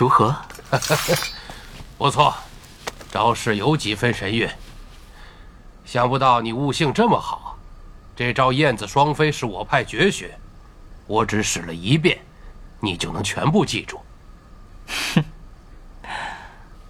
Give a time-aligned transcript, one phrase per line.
[0.00, 0.34] 如何？
[1.98, 2.34] 不错，
[3.12, 4.48] 招式有几分神韵。
[5.84, 7.58] 想不到你悟性这么好，
[8.16, 10.38] 这招燕子双飞是我派绝学，
[11.06, 12.18] 我只使了一遍，
[12.80, 14.00] 你就能全部记住。
[15.14, 15.24] 哼。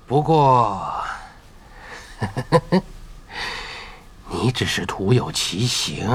[0.07, 1.03] 不过，
[4.31, 6.09] 你只是徒有其形，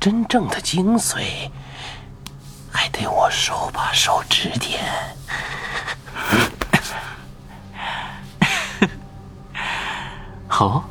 [0.00, 1.48] 真正的精髓
[2.72, 4.82] 还得我手把手指点。
[10.58, 10.82] 好，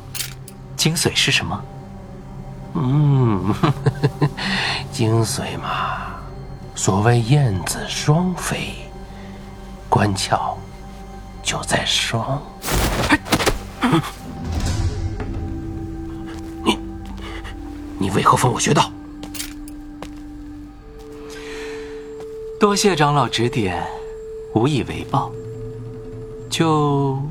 [0.77, 1.61] 精髓是什么？
[2.75, 3.53] 嗯，
[4.93, 6.15] 精髓嘛，
[6.73, 8.73] 所谓燕子双飞，
[9.89, 10.53] 关窍
[11.43, 12.41] 就在双。
[16.63, 16.79] 你，
[17.99, 18.89] 你为何封我穴道？
[22.57, 23.85] 多谢长老指点，
[24.55, 25.29] 无以为报。
[26.49, 27.21] 就。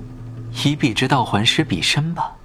[0.65, 2.36] 以彼之道还施彼身吧。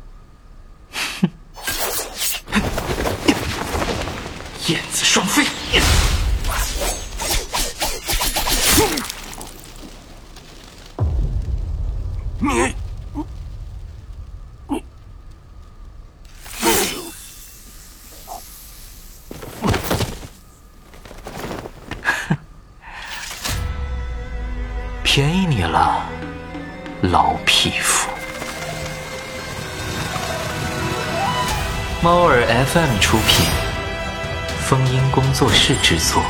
[35.92, 36.24] 制作，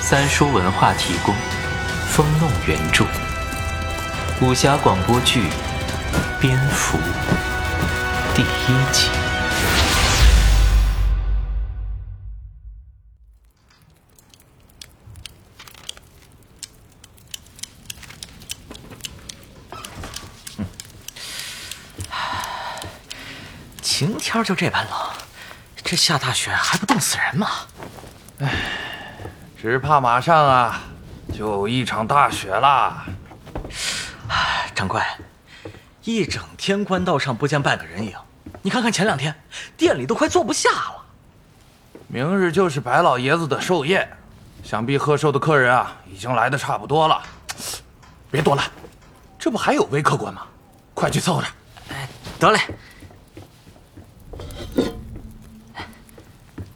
[0.00, 1.34] 三叔文化提供，
[2.08, 3.04] 风弄原著，
[4.40, 5.42] 武侠广播剧
[6.40, 6.96] 《蝙蝠》
[8.34, 9.10] 第一集。
[23.82, 24.92] 晴天就这般冷，
[25.84, 27.48] 这下大雪还不冻死人吗？
[28.38, 28.52] 唉，
[29.58, 30.82] 只怕马上啊，
[31.32, 33.06] 就有一场大雪啦。
[34.74, 35.00] 掌柜，
[36.04, 38.14] 一整天官道上不见半个人影，
[38.60, 39.34] 你看看前两天，
[39.74, 41.02] 店里都快坐不下了。
[42.08, 44.06] 明日就是白老爷子的寿宴，
[44.62, 47.22] 想必贺寿的客人啊，已经来的差不多了。
[48.30, 48.62] 别多了，
[49.38, 50.42] 这不还有位客官吗？
[50.92, 51.46] 快去凑着。
[51.88, 52.06] 哎，
[52.38, 52.60] 得嘞。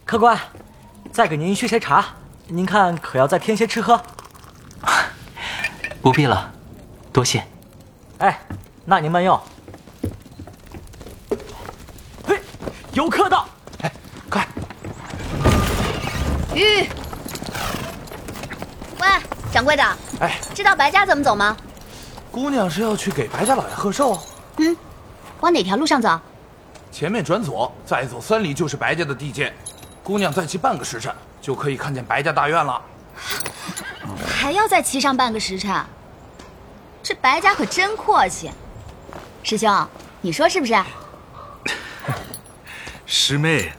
[0.06, 0.36] 客官，
[1.12, 2.04] 再给您续些茶，
[2.46, 4.00] 您看可要再添些吃喝？
[6.00, 6.50] 不必了，
[7.12, 7.44] 多谢。
[8.18, 8.40] 哎，
[8.84, 9.38] 那您慢用。
[12.24, 12.40] 嘿，
[12.92, 13.46] 有客到！
[13.82, 13.92] 哎，
[14.30, 14.46] 快！
[16.54, 16.88] 吁！
[18.98, 19.06] 喂，
[19.52, 19.82] 掌柜的，
[20.20, 21.56] 哎，知道白家怎么走吗？
[22.30, 24.18] 姑娘是要去给白家老爷贺寿。
[24.58, 24.76] 嗯，
[25.40, 26.18] 往哪条路上走？
[26.92, 29.52] 前面转左，再走三里就是白家的地界。
[30.02, 32.80] 姑娘再骑半个时辰，就可以看见白家大院了。
[34.26, 35.84] 还要再骑上半个时辰？
[37.02, 38.50] 这白家可真阔气。
[39.42, 39.88] 师兄，
[40.20, 40.74] 你说是不是？
[43.06, 43.72] 师妹，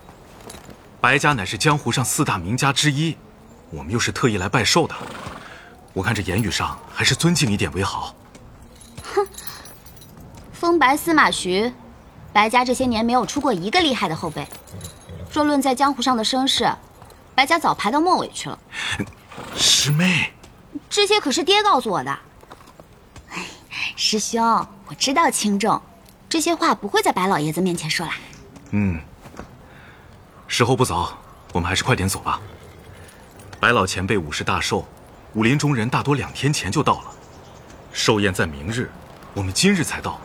[0.99, 3.17] 白家乃是江湖上四大名家之一，
[3.69, 4.95] 我们又是特意来拜寿的。
[5.93, 8.15] 我看这言语上还是尊敬一点为好。
[9.13, 9.27] 哼，
[10.53, 11.71] 风白司马徐，
[12.33, 14.47] 白家这些年没有出过一个厉害的后辈。
[15.31, 16.69] 若论在江湖上的声势，
[17.33, 18.59] 白家早排到末尾去了。
[19.55, 20.33] 师妹，
[20.89, 22.19] 这些可是爹告诉我的。
[23.95, 24.43] 师兄，
[24.87, 25.81] 我知道轻重，
[26.27, 28.13] 这些话不会在白老爷子面前说啦。
[28.71, 28.99] 嗯，
[30.47, 31.17] 时候不早，
[31.53, 32.41] 我们还是快点走吧。
[33.59, 34.85] 白老前辈五十大寿，
[35.33, 37.11] 武林中人大多两天前就到了。
[37.93, 38.91] 寿宴在明日，
[39.33, 40.19] 我们今日才到，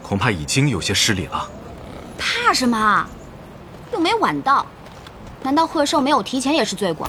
[0.00, 1.50] 恐怕已经有些失礼了。
[2.18, 3.08] 怕什么？
[3.92, 4.66] 又没晚到，
[5.42, 7.08] 难道贺寿没有提前也是罪过？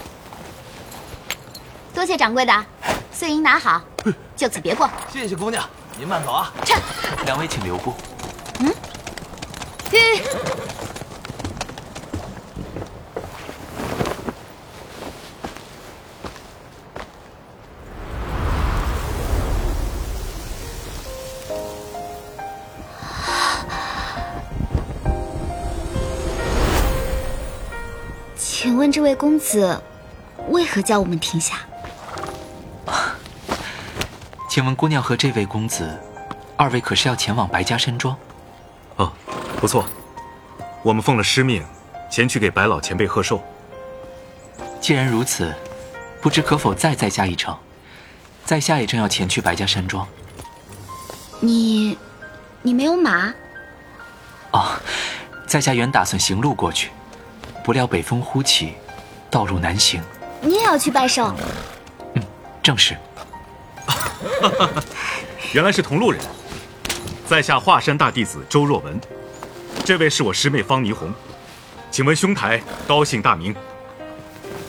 [1.94, 2.66] 多谢掌柜的，
[3.12, 3.82] 碎银拿好，
[4.36, 4.90] 就此别过。
[5.12, 5.64] 谢谢姑娘，
[5.98, 6.52] 您慢走啊。
[6.66, 6.76] 撤，
[7.26, 7.94] 两位请留步。
[8.60, 8.74] 嗯，
[28.94, 29.82] 这位公子，
[30.50, 31.62] 为何叫我们停下？
[34.48, 36.00] 请问姑娘和这位公子，
[36.56, 38.16] 二位可是要前往白家山庄？
[38.98, 39.12] 哦，
[39.58, 39.84] 不错，
[40.84, 41.66] 我们奉了师命，
[42.12, 43.42] 前去给白老前辈贺寿。
[44.80, 45.52] 既然如此，
[46.22, 47.58] 不知可否再再加一程，
[48.46, 50.08] 在下也正要前去白家山庄。
[51.40, 51.98] 你，
[52.62, 53.34] 你没有马？
[54.52, 54.78] 哦，
[55.48, 56.92] 在下原打算行路过去，
[57.64, 58.76] 不料北风忽起，
[59.34, 60.00] 道路难行。
[60.42, 61.34] 你也要去拜寿？
[62.14, 62.22] 嗯，
[62.62, 62.96] 正是。
[65.54, 66.22] 原来是同路人。
[67.26, 69.02] 在下华山大弟子周若文，
[69.84, 71.12] 这位是我师妹方霓虹，
[71.90, 73.56] 请问兄台高姓大名？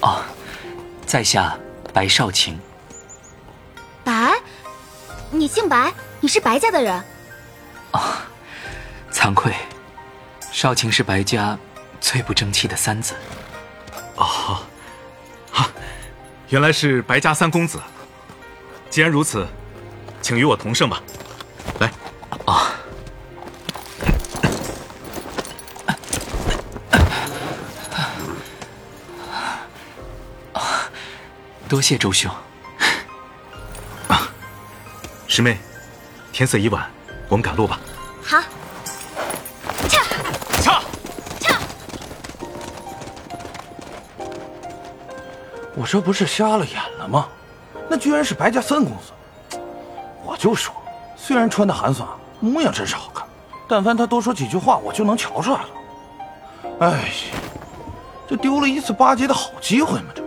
[0.00, 0.22] 哦，
[1.04, 1.58] 在下
[1.92, 2.58] 白少卿。
[4.02, 4.32] 白？
[5.30, 5.92] 你姓白？
[6.20, 7.04] 你是白家的人？
[7.92, 8.00] 哦，
[9.12, 9.52] 惭愧，
[10.50, 11.58] 少卿是白家
[12.00, 13.14] 最不争气的三子。
[14.16, 14.60] 哦，
[15.50, 15.70] 哈，
[16.48, 17.80] 原来是白家三公子。
[18.90, 19.46] 既然如此，
[20.22, 21.02] 请与我同胜吧。
[21.80, 21.92] 来。
[22.46, 22.70] 啊！
[31.68, 32.30] 多谢周兄。
[34.06, 34.28] 啊，
[35.26, 35.58] 师妹，
[36.30, 36.88] 天色已晚，
[37.28, 37.80] 我们赶路吧。
[38.22, 38.38] 好。
[45.76, 47.28] 我这不是瞎了眼了吗？
[47.88, 49.58] 那居然是白家三公子！
[50.24, 50.74] 我就说，
[51.16, 52.08] 虽然穿的寒酸。
[52.40, 53.26] 模样真是好看，
[53.68, 55.68] 但凡他多说几句话，我就能瞧出来了。
[56.80, 57.04] 哎呀，
[58.28, 60.08] 这丢了一次巴结的好机会嘛！
[60.14, 60.23] 这，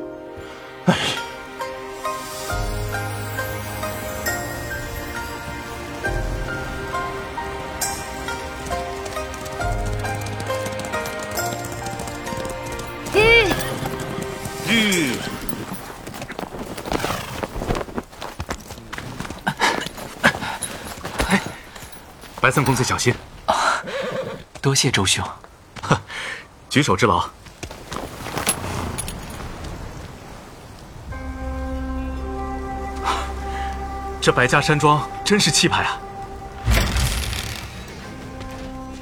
[22.57, 23.13] 白三公子小心！
[23.45, 23.53] 啊，
[24.59, 25.23] 多谢周兄。
[25.83, 25.95] 呵，
[26.67, 27.23] 举手之劳。
[34.19, 35.99] 这白家山庄真是气派啊！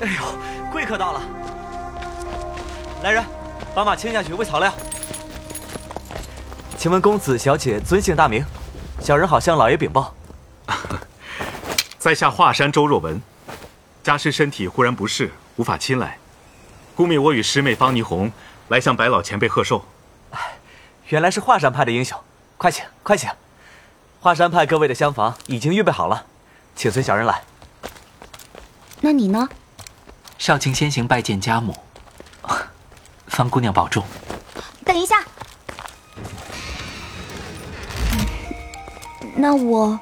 [0.01, 1.21] 哎呦，贵客到了！
[3.03, 3.23] 来人，
[3.73, 4.73] 把马牵下去喂草料。
[6.77, 8.43] 请问公子小姐尊姓大名？
[8.99, 10.13] 小人好向老爷禀报。
[11.97, 13.17] 在下华山周若文。
[14.05, 16.19] 家师身体忽然不适，无法亲来，
[16.93, 18.31] 故命我与师妹方霓虹
[18.67, 19.83] 来向白老前辈贺寿。
[21.07, 22.15] 原来是华山派的英雄，
[22.55, 23.27] 快请快请！
[24.19, 26.23] 华山派各位的厢房已经预备好了，
[26.75, 27.41] 请随小人来。
[29.01, 29.49] 那你呢？
[30.37, 31.75] 少卿先行拜见家母，
[33.25, 34.05] 方姑娘保重。
[34.85, 35.15] 等一下，
[39.35, 39.99] 那我……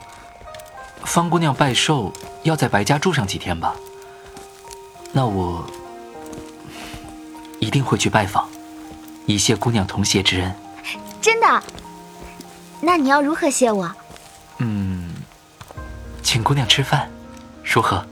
[1.06, 2.12] 方姑娘拜寿
[2.44, 3.74] 要在白家住上几天吧？
[5.16, 5.64] 那我
[7.60, 8.50] 一定会去拜访，
[9.28, 10.56] 以谢姑娘同谢之恩。
[11.22, 11.64] 真的？
[12.82, 13.90] 那你要如何谢我？
[14.58, 15.14] 嗯，
[16.24, 17.10] 请姑娘吃饭，
[17.64, 18.04] 如何？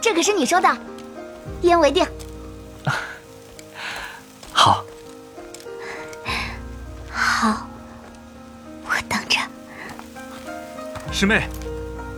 [0.00, 0.68] 这可是你说的，
[1.62, 2.06] 一言为定。
[4.52, 4.84] 好。
[7.10, 7.66] 好，
[8.84, 9.40] 我等着。
[11.10, 11.48] 师妹，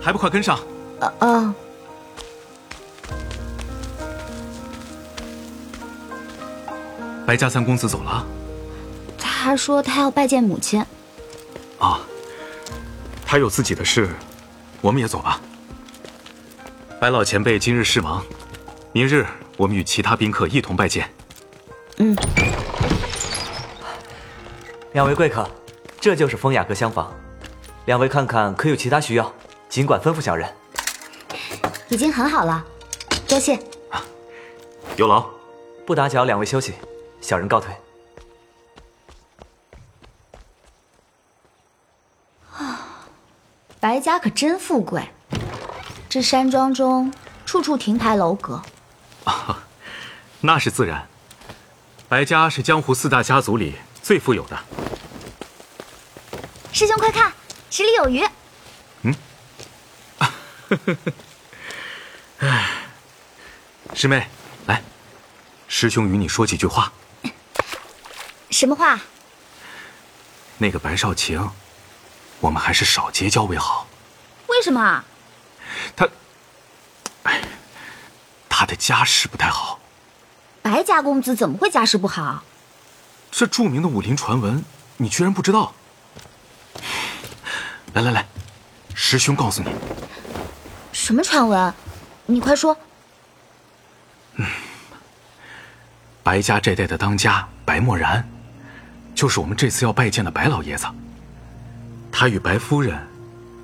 [0.03, 0.59] 还不快跟上？
[0.99, 1.55] 呃哦。
[7.27, 8.25] 白家三公子走了，
[9.19, 10.81] 他说他要拜见母亲。
[11.81, 12.01] 啊，
[13.27, 14.09] 他有自己的事，
[14.81, 15.41] 我们也走吧。
[17.01, 18.25] 白老前辈今日事忙，
[18.93, 21.11] 明日我们与其他宾客一同拜见。
[21.97, 22.17] 嗯。
[24.93, 25.47] 两位贵客，
[26.01, 27.13] 这就是风雅阁厢房，
[27.87, 29.31] 两位看看可有其他需要，
[29.69, 30.49] 尽管吩咐小人。
[31.89, 32.65] 已经很好了，
[33.27, 33.59] 多谢。
[34.97, 35.27] 有劳，
[35.85, 36.73] 不打搅两位休息。
[37.27, 37.75] 小人告退。
[42.57, 42.87] 啊，
[43.81, 45.11] 白家可真富贵，
[46.09, 47.13] 这山庄中
[47.45, 48.63] 处处亭台楼阁。
[49.25, 49.59] 啊，
[50.41, 51.05] 那是自然。
[52.09, 54.57] 白家是江湖四大家族里最富有的。
[56.73, 57.33] 师兄快看，
[57.69, 58.25] 池里有鱼。
[59.03, 59.13] 嗯。
[62.39, 62.71] 哎，
[63.95, 64.29] 师妹，
[64.67, 64.81] 来，
[65.67, 66.93] 师兄与你说几句话。
[68.57, 68.99] 什么话？
[70.57, 71.51] 那个白少晴，
[72.41, 73.87] 我们还是少结交为好。
[74.47, 75.05] 为什么？
[75.95, 76.09] 他，
[77.25, 77.43] 哎，
[78.49, 79.79] 他的家世不太好。
[80.63, 82.43] 白家公子怎么会家世不好？
[83.31, 84.65] 这著名的武林传闻，
[84.97, 85.75] 你居然不知道？
[87.93, 88.27] 来来来，
[88.95, 89.71] 师兄告诉你。
[90.95, 91.75] 什么传闻？
[92.25, 92.75] 你快说。
[94.37, 94.47] 嗯，
[96.23, 98.27] 白家这代的当家白墨然。
[99.17, 100.85] 就是我们这次要拜见的白老爷子，
[102.13, 103.01] 他与白夫人，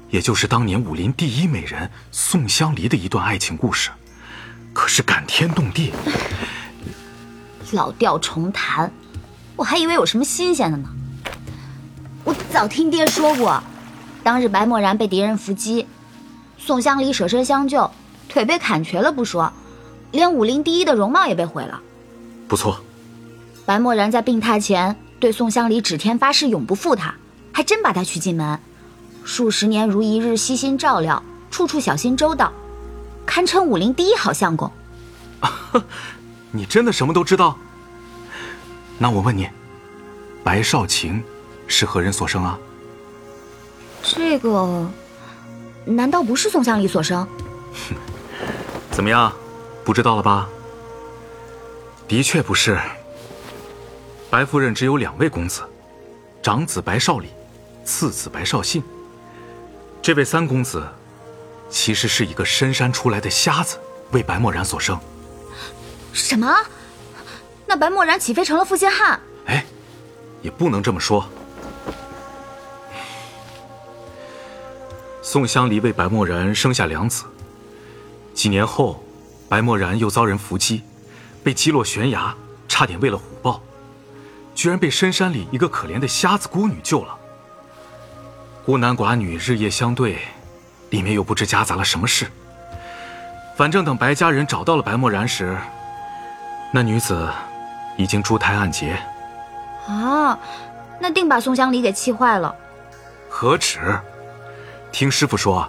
[0.08, 3.90] 也就是当年武林第一美人宋香梨的一段爱情故事，
[4.72, 5.92] 可是感天动地。
[7.72, 8.90] 老调重弹，
[9.54, 10.88] 我还以为有什么新鲜的呢。
[12.24, 13.62] 我早听爹说过，
[14.24, 15.86] 当日白漠然被敌人伏击，
[16.56, 17.90] 宋香梨舍身相救，
[18.26, 19.52] 腿被砍瘸了不说，
[20.12, 21.78] 连武林第一的容貌也被毁了。
[22.48, 22.82] 不错，
[23.66, 27.14] 白漠然在病榻前对宋香梨指天发誓永不负她，
[27.52, 28.58] 还真把她娶进门，
[29.22, 32.52] 数十年如一日悉心照料，处处小心周到，
[33.24, 34.68] 堪称武林第一好相公。
[36.50, 37.56] 你真的什么都知道？
[38.98, 39.48] 那我问你，
[40.42, 41.22] 白少卿
[41.68, 42.58] 是何人所生啊？
[44.02, 44.90] 这个，
[45.84, 47.24] 难道不是宋香梨所生？
[48.90, 49.32] 怎么样，
[49.84, 50.48] 不知道了吧？
[52.08, 52.76] 的确不是。
[54.32, 55.60] 白夫人只有两位公子，
[56.42, 57.28] 长子白少礼，
[57.84, 58.82] 次子白少信。
[60.00, 60.82] 这位三公子，
[61.68, 63.76] 其实是一个深山出来的瞎子
[64.10, 64.98] 为白漠然所生。
[66.14, 66.50] 什么？
[67.66, 69.20] 那白漠然岂非成了负心汉？
[69.44, 69.66] 哎，
[70.40, 71.28] 也不能这么说。
[75.20, 77.24] 宋香梨为白漠然生下两子，
[78.32, 79.04] 几年后，
[79.46, 80.84] 白漠然又遭人伏击，
[81.44, 82.34] 被击落悬崖，
[82.66, 83.31] 差点为了虎豹，
[84.54, 87.18] 居然被深山里一个可怜的瞎子孤女救了。
[88.64, 90.18] 孤男寡女日夜相对，
[90.90, 92.30] 里面又不知夹杂了什么事。
[93.56, 95.56] 反正等白家人找到了白漠然时，
[96.72, 97.28] 那女子
[97.96, 98.96] 已经珠胎暗结。
[99.86, 100.38] 啊，
[101.00, 102.54] 那定把宋香梨给气坏了。
[103.28, 103.98] 何止？
[104.92, 105.68] 听师傅说，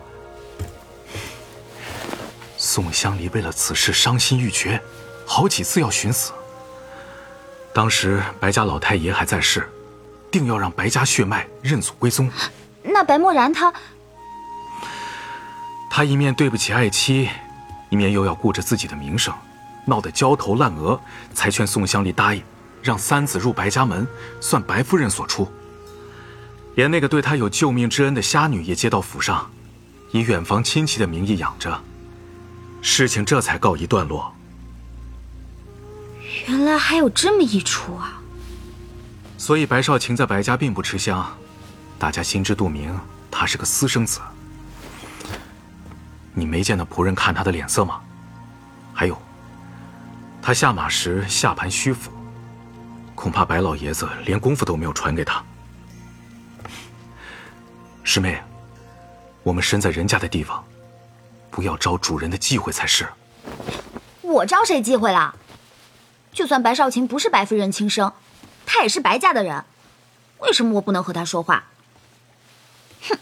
[2.57, 4.79] 宋香梨为了此事伤心欲绝，
[5.25, 6.31] 好几次要寻死。
[7.73, 9.67] 当时白家老太爷还在世，
[10.29, 12.29] 定要让白家血脉认祖归宗。
[12.83, 13.73] 那白漠然他，
[15.89, 17.29] 他一面对不起爱妻，
[17.89, 19.33] 一面又要顾着自己的名声，
[19.87, 20.99] 闹得焦头烂额，
[21.33, 22.43] 才劝宋香丽答应，
[22.81, 24.07] 让三子入白家门，
[24.39, 25.51] 算白夫人所出。
[26.75, 29.49] 连那个对他有救命之恩的瞎女也接到府上，
[30.11, 31.81] 以远房亲戚的名义养着。
[32.81, 34.32] 事情这才告一段落。
[36.47, 38.21] 原来还有这么一出啊！
[39.37, 41.25] 所以白少卿在白家并不吃香，
[41.97, 42.97] 大家心知肚明，
[43.31, 44.19] 他是个私生子。
[46.33, 48.01] 你没见那仆人看他的脸色吗？
[48.93, 49.17] 还有，
[50.41, 52.11] 他下马时下盘虚俯，
[53.15, 55.43] 恐怕白老爷子连功夫都没有传给他。
[58.03, 58.41] 师妹，
[59.43, 60.63] 我们身在人家的地方，
[61.49, 63.07] 不要招主人的忌讳才是。
[64.21, 65.33] 我招谁忌讳了？
[66.33, 68.11] 就算白少卿不是白夫人亲生，
[68.65, 69.63] 他也是白家的人，
[70.39, 71.65] 为什么我不能和他说话？
[73.07, 73.17] 哼，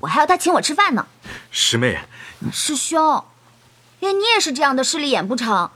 [0.00, 1.06] 我还要他请我吃饭呢。
[1.50, 1.98] 师妹，
[2.52, 3.24] 师兄，
[4.00, 5.70] 连你也是这样的势利眼不成？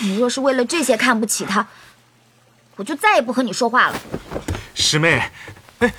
[0.00, 1.66] 你若是为了这些看不起他，
[2.76, 3.98] 我就再也不和你说话了。
[4.74, 5.30] 师妹，
[5.78, 5.88] 哎。
[5.88, 5.94] 哎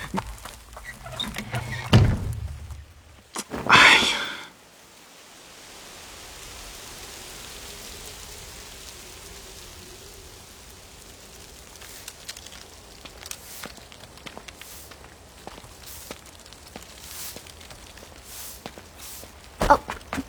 [19.72, 19.80] 哦，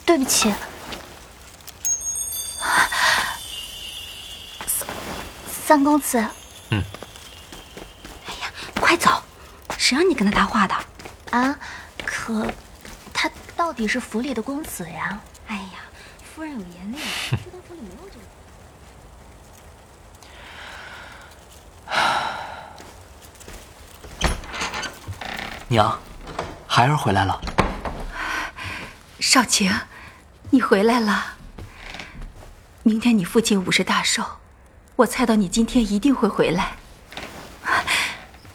[0.05, 0.53] 对不起，
[4.65, 4.87] 三
[5.65, 6.17] 三公子。
[6.69, 6.81] 嗯。
[8.27, 9.21] 哎呀，快走！
[9.77, 10.75] 谁让你跟他搭话的？
[11.31, 11.59] 啊，
[12.05, 12.47] 可
[13.13, 13.29] 他。
[13.55, 15.19] 到底是府里的公子呀！
[15.47, 15.79] 哎呀，
[16.35, 16.99] 夫人有严令，
[17.31, 18.25] 这个府里没有这个。
[25.69, 25.97] 娘，
[26.67, 27.39] 孩儿回来了。
[29.33, 29.73] 少晴，
[30.51, 31.37] 你回来了。
[32.83, 34.23] 明天你父亲五十大寿，
[34.95, 36.73] 我猜到你今天一定会回来。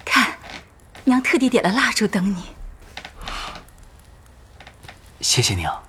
[0.05, 0.39] 看，
[1.03, 2.55] 娘特地点了蜡烛等你。
[5.21, 5.83] 谢谢娘。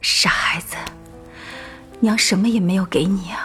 [0.00, 0.76] 傻孩子，
[1.98, 3.39] 娘什么也没有给你啊，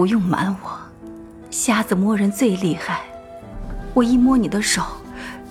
[0.00, 0.80] 不用瞒我，
[1.50, 3.02] 瞎子摸人最厉害，
[3.92, 4.82] 我一摸你的手，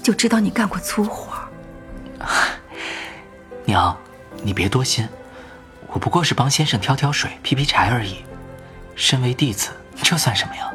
[0.01, 1.37] 就知道你干过粗活。
[3.63, 3.95] 娘，
[4.41, 5.07] 你别多心，
[5.85, 8.25] 我不过是帮先生挑挑水、劈劈柴而已。
[8.95, 9.69] 身为弟子，
[10.01, 10.73] 这算什么呀？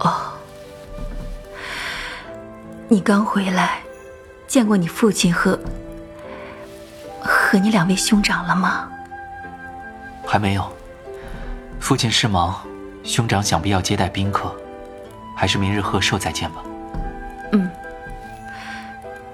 [0.00, 0.32] 哦，
[2.88, 3.78] 你刚回来，
[4.48, 5.56] 见过你父亲和
[7.20, 8.90] 和你两位兄长了吗？
[10.26, 10.68] 还没有。
[11.78, 12.64] 父亲是忙，
[13.04, 14.54] 兄长想必要接待宾客，
[15.36, 16.62] 还是明日贺寿再见吧。
[17.52, 17.70] 嗯，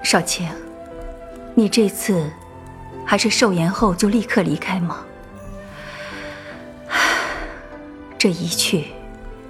[0.03, 0.49] 少卿，
[1.55, 2.29] 你这次
[3.05, 5.05] 还是寿宴后就立刻离开吗？
[8.17, 8.87] 这一去，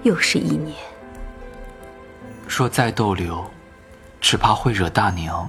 [0.03, 0.75] 又是一年。
[2.47, 3.49] 若再逗留，
[4.19, 5.47] 只怕会惹大娘。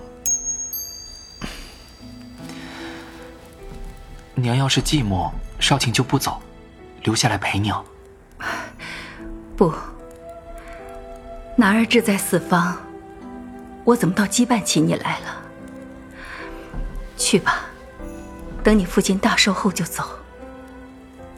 [4.36, 6.40] 娘要是寂寞，少卿就不走，
[7.02, 7.84] 留下来陪娘。
[9.56, 9.72] 不，
[11.56, 12.76] 男儿志在四方，
[13.84, 15.36] 我怎么倒羁绊起你来了？
[17.16, 17.66] 去吧，
[18.64, 20.04] 等你父亲大寿后就走。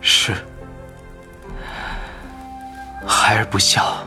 [0.00, 0.32] 是，
[3.06, 4.06] 孩儿不孝。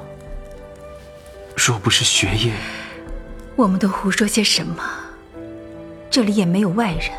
[1.56, 2.54] 若不是学业，
[3.56, 4.84] 我们都胡说些什么？
[6.10, 7.12] 这里也没有外人，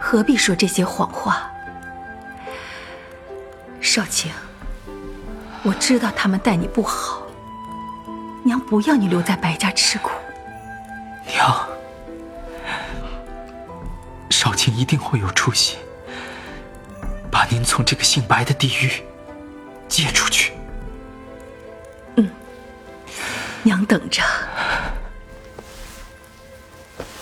[0.00, 1.50] 何必说这些谎话？
[3.80, 4.30] 少卿，
[5.68, 7.26] 我知道他们待你不好，
[8.42, 10.10] 娘不要你留在白家吃苦。
[11.26, 11.68] 娘，
[14.30, 15.76] 少卿一定会有出息，
[17.30, 18.90] 把您从这个姓白的地狱
[19.88, 20.54] 接出去。
[22.16, 22.30] 嗯
[23.62, 24.22] 娘等着，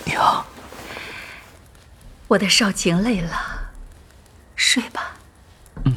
[0.04, 0.46] 娘，
[2.28, 3.32] 我的少晴累了，
[4.54, 5.16] 睡吧。
[5.84, 5.92] 嗯。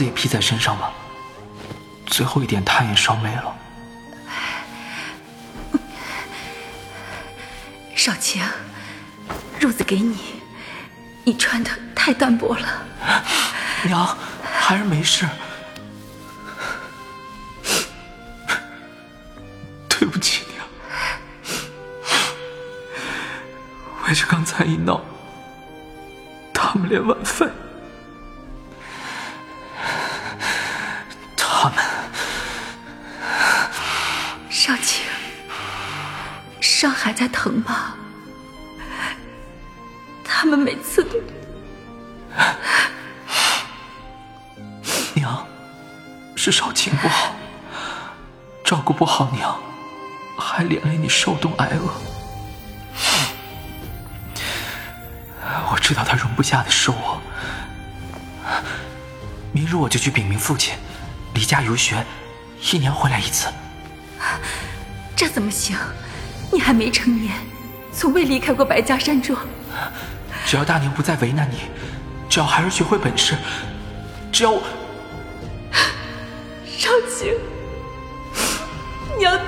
[0.00, 0.90] 褥子也披在身上吧，
[2.06, 3.54] 最后一点炭也烧没了。
[7.94, 8.42] 少卿，
[9.60, 10.18] 褥子给你，
[11.22, 12.82] 你穿的太单薄了。
[13.82, 15.28] 娘，孩儿没事。
[48.70, 49.58] 照顾不好娘，
[50.38, 51.92] 还连累你受冻挨饿。
[55.72, 57.20] 我知道他容不下的是我，
[59.50, 60.72] 明日我就去禀明父亲，
[61.34, 62.06] 离家游学，
[62.70, 63.48] 一年回来一次。
[65.16, 65.76] 这怎么行？
[66.52, 67.34] 你还没成年，
[67.92, 69.36] 从未离开过白家山庄。
[70.46, 71.56] 只要大娘不再为难你，
[72.28, 73.36] 只要孩儿学会本事，
[74.30, 74.62] 只要我……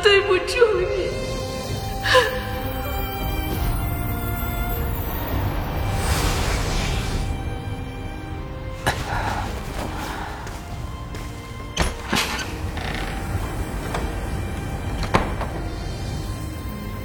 [0.03, 1.11] 对不住你。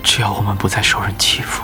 [0.03, 1.62] 只要我们不再受人欺负，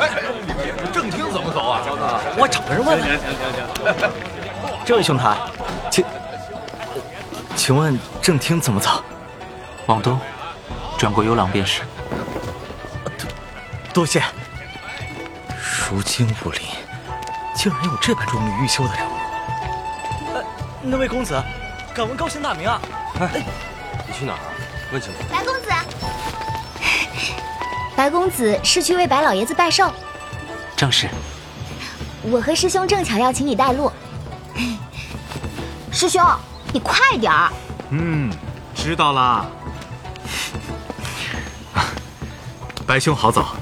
[0.00, 0.10] 哎，
[0.92, 1.80] 正厅怎么走啊？
[2.36, 3.02] 我找个人问问。
[3.02, 4.10] 行行行行，
[4.84, 5.36] 这位兄台，
[5.90, 6.04] 请，
[7.56, 9.02] 请问正厅怎么走？
[9.86, 10.18] 往东，
[10.98, 11.82] 转过幽廊便是。
[13.18, 13.28] 多
[13.92, 14.22] 多谢。
[15.90, 16.60] 如今武林，
[17.54, 19.10] 竟然有这般忠于欲修的人物。
[20.82, 21.40] 那位公子，
[21.94, 22.80] 敢问高姓大名啊？
[23.20, 23.44] 哎，
[24.06, 24.38] 你去哪儿？
[24.92, 25.18] 问清楚。
[27.96, 29.90] 白公子是去为白老爷子拜寿。
[30.76, 31.08] 正是。
[32.22, 33.90] 我和师兄正巧要请你带路。
[35.92, 36.22] 师兄，
[36.72, 37.52] 你快点儿。
[37.90, 38.32] 嗯，
[38.74, 39.46] 知道啦。
[42.86, 43.54] 白兄好早，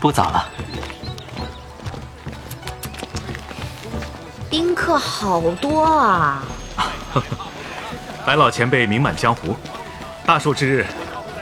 [0.00, 0.48] 不早了。
[4.50, 6.42] 宾客好多啊！
[8.24, 9.54] 白老前辈名满江湖，
[10.26, 10.86] 大寿之日，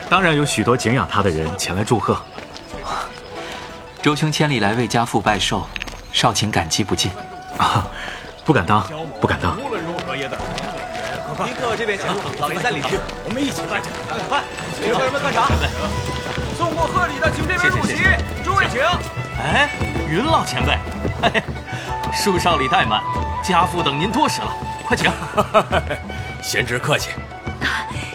[0.08, 2.16] 当然有许多敬仰他的人前来祝贺。
[4.00, 5.66] 周兄千里来为家父拜寿，
[6.12, 7.10] 少卿感激不尽。
[7.58, 7.86] 啊，
[8.44, 8.86] 不敢当，
[9.20, 9.58] 不敢当。
[9.60, 10.38] 无论如何也得。
[11.44, 12.06] 您各位这边请，
[12.40, 13.80] 老爷在里去，我们一起拜。
[14.28, 14.42] 快，
[14.80, 15.48] 请客人们干啥？
[16.56, 17.96] 送过贺礼的请这边入席，
[18.44, 18.80] 诸位请。
[19.42, 19.68] 哎，
[20.08, 20.78] 云老前辈，
[22.14, 23.02] 恕少礼怠慢，
[23.42, 25.12] 家父等您多时了，快请。
[26.42, 27.10] 贤侄客气。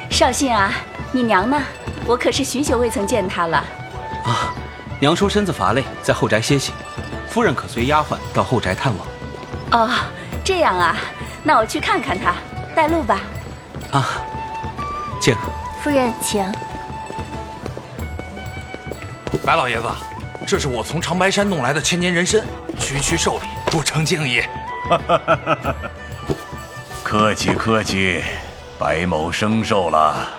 [0.10, 0.74] 少信啊，
[1.14, 1.62] 你娘呢？
[2.06, 3.58] 我可是许久未曾见她了。
[4.24, 4.54] 啊，
[5.00, 6.74] 娘说身子乏累，在后宅歇息。
[7.28, 9.88] 夫人可随丫鬟到后宅探望。
[9.88, 9.94] 哦，
[10.44, 10.96] 这样啊，
[11.44, 12.34] 那我去看看她。
[12.74, 13.20] 带路吧。
[13.92, 14.08] 啊，
[15.20, 15.36] 请。
[15.84, 16.50] 夫人，请。
[19.46, 19.88] 白老爷子，
[20.48, 22.42] 这是我从长白山弄来的千年人参，
[22.80, 24.42] 区区寿礼，不成敬意。
[27.04, 28.24] 客气客气，
[28.80, 30.30] 白某生寿了。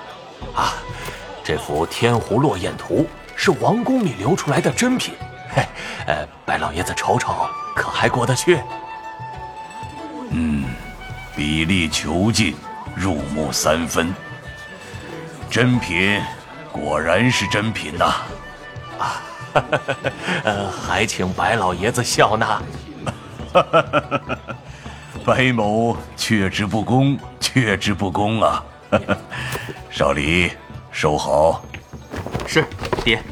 [0.55, 0.75] 啊，
[1.45, 3.05] 这幅《天湖落雁图》
[3.37, 5.15] 是王宫里流出来的珍品，
[5.55, 5.63] 嘿，
[6.07, 8.61] 呃，白老爷子瞅瞅，可还过得去？
[10.31, 10.65] 嗯。
[11.35, 12.55] 比例遒劲，
[12.95, 14.15] 入木三分。
[15.49, 16.21] 珍品，
[16.71, 18.05] 果然是珍品呐！
[18.99, 19.23] 啊，
[20.45, 22.61] 呃，还请白老爷子笑纳。
[25.25, 28.63] 白某却之不恭，却之不恭啊！
[29.91, 30.51] 少离，
[30.91, 31.65] 收好。
[32.47, 32.65] 是，
[33.05, 33.23] 爹。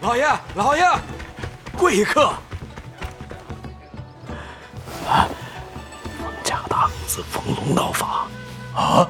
[0.00, 0.84] 老爷，老爷，
[1.76, 2.26] 贵客。
[5.08, 5.28] 啊。
[6.42, 8.28] 家大公子冯龙到访，
[8.74, 9.08] 啊，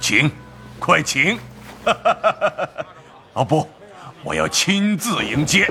[0.00, 0.30] 请，
[0.78, 1.38] 快请！
[3.32, 3.66] 啊不，
[4.22, 5.70] 我要亲自迎接。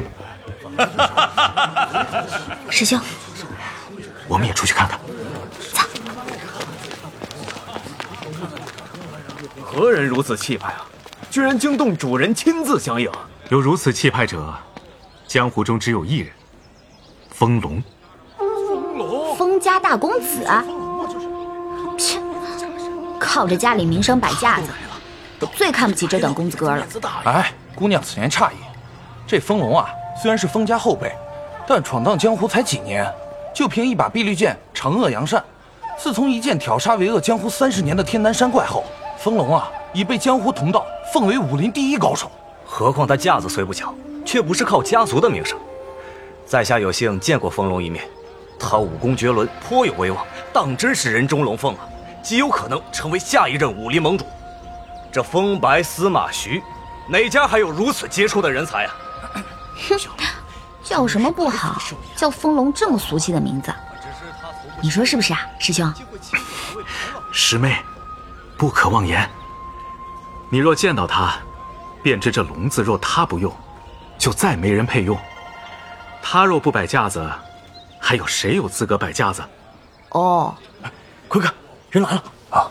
[2.72, 3.00] 师兄，
[4.28, 5.00] 我们也出去看看。
[9.62, 10.86] 何人如此气派啊？
[11.30, 13.12] 居然惊动主人亲自相迎。
[13.50, 14.54] 有如此气派者，
[15.28, 16.32] 江湖中只有一人，
[17.30, 17.82] 风龙。
[19.38, 20.46] 风家大公子，
[21.98, 22.20] 切，
[23.20, 24.68] 靠着家里名声摆架子，
[25.40, 26.86] 我最看不起这等公子哥了。
[27.26, 28.56] 哎，姑娘此言差矣。
[29.28, 29.90] 这风龙啊，
[30.22, 31.12] 虽然是封家后辈，
[31.68, 33.06] 但闯荡江湖才几年，
[33.54, 35.44] 就凭一把碧绿剑惩恶扬善。
[35.98, 38.84] 自从一剑挑杀为恶江湖三十年的天南山怪后，
[39.18, 42.32] 风龙啊已被江湖同道奉为武林第一高手。
[42.66, 43.94] 何况他架子虽不小，
[44.26, 45.58] 却不是靠家族的名声。
[46.46, 48.08] 在下有幸见过风龙一面。
[48.60, 51.88] 他武功绝伦，颇有威望，当真是人中龙凤啊！
[52.24, 54.26] 极有可能成为下一任武林盟主。
[55.12, 56.64] 这风白司马徐，
[57.08, 58.96] 哪家还有如此杰出的人才啊？
[59.88, 60.00] 哼，
[60.84, 61.80] 叫什么不好？
[62.16, 63.72] 叫风龙这么俗气的名字，
[64.82, 65.94] 你说是不是啊，师兄？
[67.32, 67.78] 师妹，
[68.58, 69.30] 不可妄言。
[70.50, 71.36] 你若见到他，
[72.02, 73.54] 便知这笼子若他不用，
[74.18, 75.18] 就再没人配用。
[76.22, 77.30] 他若不摆架子。
[78.00, 79.44] 还有谁有资格摆架子？
[80.12, 80.56] 哦，
[81.28, 81.54] 快看，
[81.90, 82.70] 人来了啊！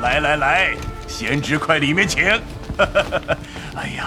[0.00, 0.74] 来 来来，
[1.08, 2.22] 贤侄快里面请。
[3.74, 4.06] 哎呀，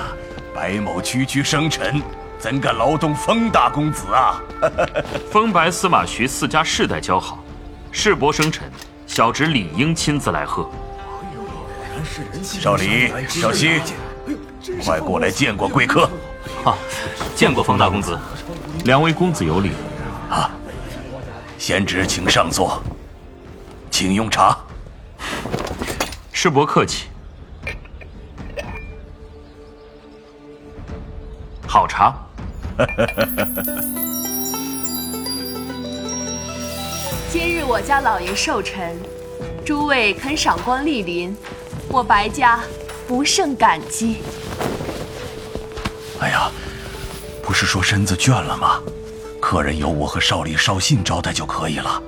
[0.54, 2.02] 白某区区生辰，
[2.40, 4.40] 怎敢劳动风大公子啊？
[5.34, 7.44] 风白司马徐四家世代交好，
[7.92, 8.72] 世伯生辰，
[9.16, 10.70] 小侄理应亲自来贺。
[12.44, 13.80] 少林，少熙，
[14.84, 16.10] 快过来见过贵客。
[16.66, 16.76] 啊，
[17.34, 18.20] 见过冯大公子。
[18.84, 19.72] 两位公子有礼，
[20.30, 20.52] 啊，
[21.58, 22.84] 贤侄请上座，
[23.90, 24.58] 请用茶。
[26.34, 27.06] 师伯客气，
[31.66, 32.14] 好茶。
[37.38, 38.98] 今日我家老爷寿辰，
[39.66, 41.36] 诸位肯赏光莅临，
[41.90, 42.62] 我白家
[43.06, 44.20] 不胜感激。
[46.22, 46.50] 哎呀。
[47.44, 48.82] 不是说身子倦了吗？
[49.42, 52.02] 客人由我和少礼、少信招待就可以了，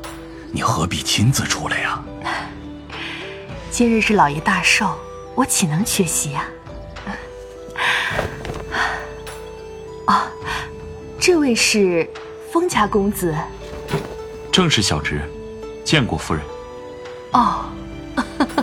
[0.49, 2.01] 你何必亲自出来呀？
[3.69, 4.97] 今日是老爷大寿，
[5.35, 6.47] 我岂能缺席呀？
[10.05, 10.31] 啊，
[11.19, 12.09] 这位是
[12.49, 13.35] 风家公子，
[14.57, 15.21] 正是小侄，
[15.85, 16.43] 见过夫人。
[17.33, 17.65] 哦，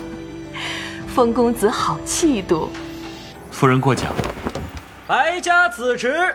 [1.14, 2.68] 封公子好气度。
[3.52, 4.12] 夫人过奖。
[5.07, 6.35] 白家子侄。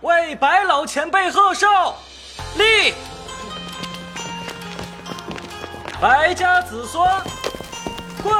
[0.00, 1.68] 为白老前辈贺寿，
[2.56, 2.94] 立！
[6.00, 7.08] 白家子孙
[8.24, 8.32] 跪！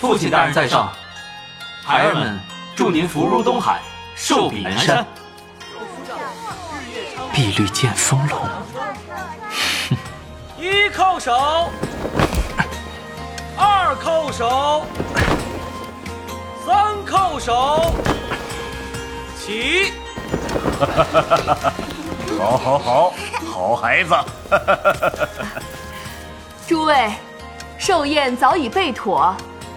[0.00, 0.92] 父亲大人在上，
[1.82, 2.38] 孩儿们
[2.76, 3.82] 祝您福如东海，
[4.14, 5.04] 寿比南山。
[7.32, 8.48] 碧绿见风龙，
[10.64, 11.70] 一叩首，
[13.54, 14.86] 二叩首，
[16.64, 17.92] 三叩首，
[19.38, 19.92] 起。
[22.40, 24.14] 好，好，好，好孩子。
[26.66, 27.12] 诸位，
[27.76, 29.36] 寿宴早已备妥，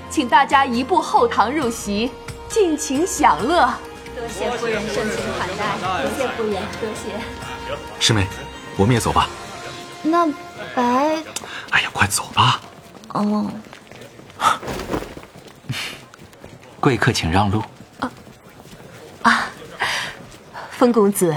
[0.09, 2.13] 请大家移步后堂入席，
[2.47, 3.69] 尽情享乐。
[4.15, 5.65] 多谢夫人盛情款待，
[6.01, 7.11] 多谢夫人，多谢。
[7.99, 8.25] 师妹，
[8.77, 9.27] 我们也走吧。
[10.01, 10.25] 那
[10.75, 11.23] 白……
[11.71, 12.61] 哎呀，快走吧。
[13.09, 13.51] 哦，
[16.79, 17.63] 贵客请让路。
[17.99, 18.11] 啊
[19.23, 19.49] 啊，
[20.71, 21.35] 风公子，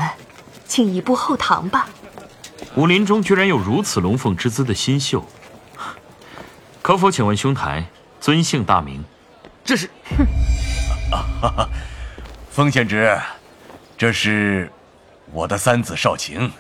[0.66, 1.88] 请移步后堂吧。
[2.76, 5.26] 武林中居然有如此龙凤之姿的新秀，
[6.82, 7.84] 可否请问兄台
[8.20, 9.04] 尊姓大名？
[9.64, 9.90] 这是，
[11.10, 11.68] 啊，
[12.50, 13.20] 风县侄，
[13.98, 14.70] 这是
[15.32, 16.52] 我的三子少晴。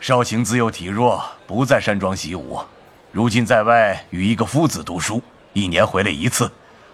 [0.00, 2.60] 少晴自幼体弱，不在山庄习武，
[3.10, 5.20] 如今在外与一个夫子读书，
[5.52, 6.50] 一年回来一次，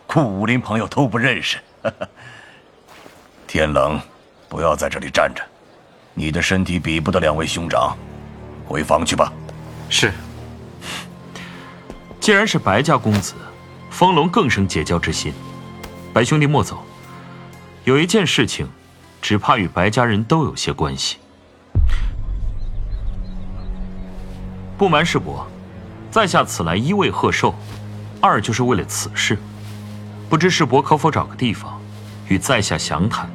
[0.07, 1.59] 故武林朋友都不认识。
[3.47, 4.01] 天冷，
[4.49, 5.43] 不要在这里站着，
[6.15, 7.95] 你的身体比不得两位兄长，
[8.67, 9.31] 回房去吧。
[9.91, 10.11] 是。
[12.19, 13.35] 既然是白家公子，
[13.91, 15.31] 风龙更生结交之心。
[16.15, 16.83] 白兄弟莫走，
[17.85, 18.67] 有一件事情，
[19.21, 21.19] 只怕与白家人都有些关系。
[24.77, 25.47] 不瞒世伯，
[26.11, 27.55] 在下此来一为贺寿，
[28.21, 29.39] 二就是为了此事。
[30.29, 31.81] 不知世伯可否找个地方，
[32.29, 33.31] 与在下详谈？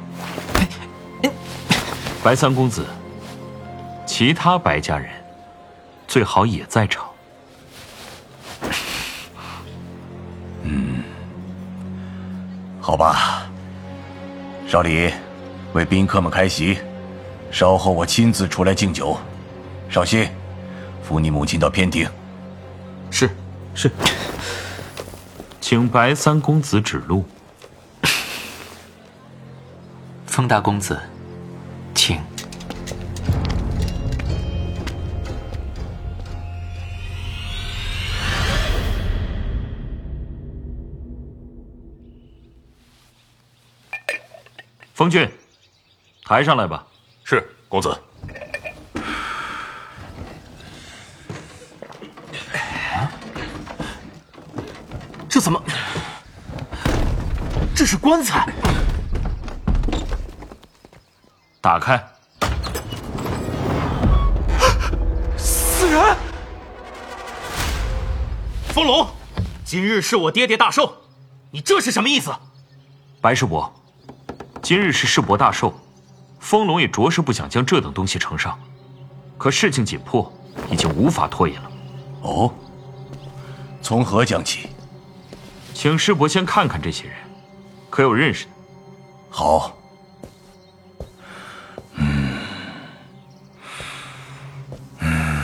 [2.22, 2.84] 白三公子，
[4.06, 5.08] 其他白家人
[6.06, 7.06] 最好也在场。
[10.62, 11.02] 嗯，
[12.80, 13.46] 好吧。
[14.68, 15.10] 少李，
[15.72, 16.78] 为宾客们开席，
[17.50, 19.18] 稍后我亲自出来敬酒。
[19.88, 20.28] 少熙，
[21.10, 22.08] 扶你母亲到偏厅。
[23.10, 23.28] 是
[23.74, 23.90] 是，
[25.60, 27.28] 请白三公子指路。
[30.24, 30.96] 风大公子，
[31.96, 32.20] 请。
[44.94, 45.28] 风俊，
[46.24, 46.86] 抬上来吧。
[47.24, 47.92] 是公子。
[55.40, 55.62] 这怎么？
[57.74, 58.46] 这是棺材。
[61.62, 61.98] 打开。
[65.38, 66.14] 死人！
[68.68, 69.08] 风龙，
[69.64, 70.92] 今日是我爹爹大寿，
[71.50, 72.30] 你这是什么意思？
[73.22, 73.72] 白师伯，
[74.60, 75.72] 今日是世伯大寿，
[76.38, 78.58] 风龙也着实不想将这等东西呈上，
[79.38, 80.30] 可事情紧迫，
[80.70, 81.70] 已经无法拖延了。
[82.24, 82.52] 哦，
[83.80, 84.68] 从何讲起？
[85.80, 87.14] 请师伯先看看这些人，
[87.88, 88.50] 可有认识的？
[89.30, 89.74] 好。
[91.94, 92.38] 嗯
[94.98, 95.42] 嗯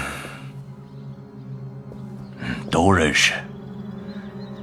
[2.39, 3.33] 嗯，都认识。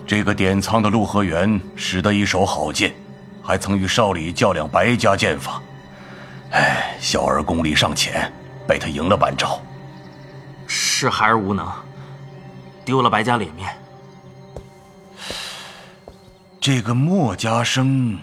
[0.05, 2.93] 这个典藏的陆和元使得一手好剑，
[3.41, 5.59] 还曾与少李较量白家剑法。
[6.51, 8.31] 哎，小儿功力尚浅，
[8.67, 9.59] 被他赢了半招。
[10.67, 11.67] 是孩儿无能，
[12.85, 13.75] 丢了白家脸面。
[16.63, 18.17] 这个莫家生，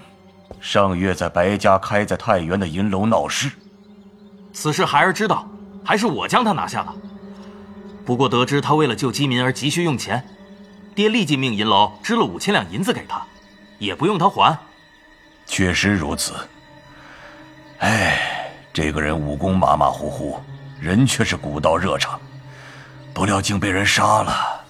[0.62, 3.50] 上月在白家开在太原的银楼闹事，
[4.50, 5.46] 此事孩儿知道，
[5.84, 6.88] 还是我将他拿下的。
[8.02, 10.26] 不过得知他为了救饥民而急需用钱，
[10.94, 13.22] 爹立即命银楼支了五千两银子给他，
[13.78, 14.58] 也不用他还。
[15.44, 16.32] 确实如此。
[17.80, 20.40] 哎，这个人武功马马虎虎，
[20.80, 22.18] 人却是古道热肠，
[23.12, 24.64] 不料竟被人杀了。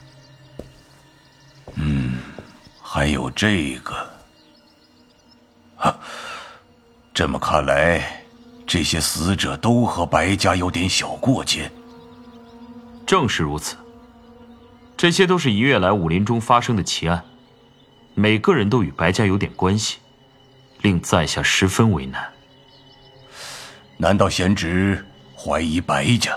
[1.76, 2.18] 嗯。
[2.92, 3.94] 还有这个，
[5.76, 5.96] 啊，
[7.14, 8.24] 这么看来，
[8.66, 11.70] 这些死者都和白家有点小过节。
[13.06, 13.76] 正是如此，
[14.96, 17.24] 这些都是一月来武林中发生的奇案，
[18.16, 19.98] 每个人都与白家有点关系，
[20.82, 22.28] 令在下十分为难。
[23.98, 26.36] 难道贤侄怀疑白家？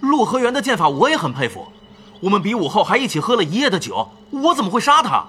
[0.00, 1.66] 陆河源的剑法我也很佩服，
[2.20, 5.26] 我们比武后还一起喝了一夜的酒，我怎么会杀他？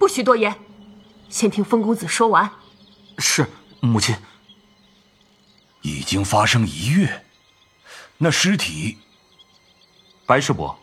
[0.00, 0.56] 不许多言，
[1.28, 2.50] 先听风公子说完。
[3.18, 3.46] 是
[3.80, 4.16] 母亲。
[5.82, 7.22] 已经发生一月，
[8.16, 8.96] 那尸体……
[10.24, 10.74] 白师伯，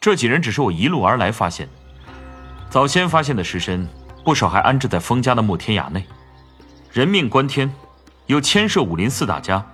[0.00, 1.72] 这几人只是我一路而来发现的。
[2.68, 3.88] 早先发现的尸身，
[4.24, 6.04] 不少还安置在封家的莫天崖内。
[6.90, 7.72] 人命关天，
[8.26, 9.64] 又牵涉武林四大家，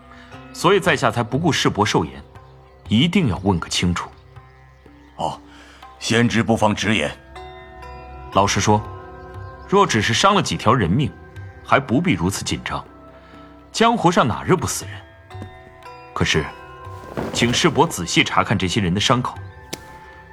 [0.52, 2.22] 所以在下才不顾世伯寿言，
[2.90, 4.10] 一定要问个清楚。
[5.16, 5.40] 哦，
[5.98, 7.10] 先知不妨直言。
[8.34, 8.82] 老实说，
[9.68, 11.10] 若只是伤了几条人命，
[11.64, 12.84] 还不必如此紧张。
[13.72, 14.94] 江湖上哪日不死人？
[16.12, 16.44] 可是，
[17.32, 19.36] 请世伯仔细查看这些人的伤口，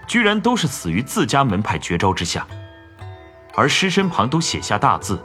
[0.07, 2.45] 居然都是死于自家门派绝招之下，
[3.55, 5.23] 而尸身旁都写下大字。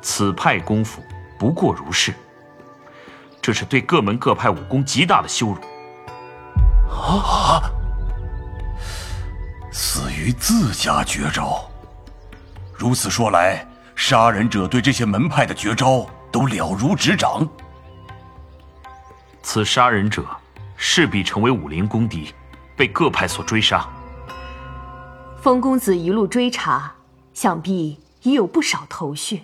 [0.00, 1.02] 此派功夫
[1.38, 2.14] 不过如是，
[3.42, 5.60] 这是对各门各派武功极大的羞辱。
[6.90, 7.62] 啊！
[9.70, 11.70] 死于自家绝招。
[12.78, 17.46] 如此说来，杀人者对这些门派的绝招都了如指掌。
[19.42, 20.24] 此杀人者
[20.76, 22.32] 势必成为武林公敌，
[22.76, 23.84] 被各派所追杀。
[25.42, 26.92] 风公子一路追查，
[27.34, 29.42] 想必已有不少头绪。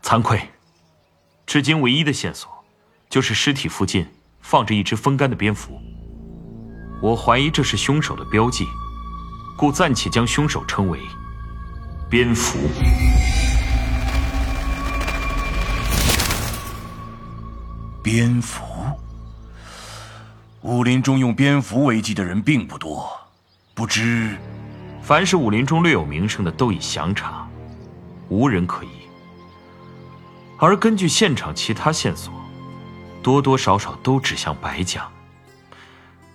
[0.00, 0.50] 惭愧，
[1.44, 2.48] 至今唯一的线索，
[3.10, 4.06] 就是尸体附近
[4.40, 5.80] 放着一只风干的蝙蝠。
[7.02, 8.66] 我怀疑这是凶手的标记，
[9.56, 11.00] 故暂且将凶手称为
[12.14, 12.60] 蝙蝠。
[18.04, 18.62] 蝙蝠，
[20.60, 23.10] 武林中用蝙蝠为记的人并不多，
[23.74, 24.38] 不知，
[25.02, 27.48] 凡是武林中略有名声的都已详查，
[28.28, 28.90] 无人可疑。
[30.60, 32.32] 而根据现场其他线索，
[33.24, 35.08] 多多少少都指向白家。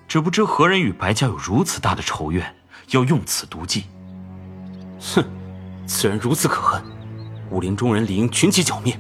[0.10, 2.54] 只不知何人与白家有如此大的仇怨，
[2.90, 3.86] 要用此毒计？
[5.00, 5.24] 哼，
[5.90, 6.84] 此人如此可恨，
[7.50, 8.96] 武林中人理应群起剿灭。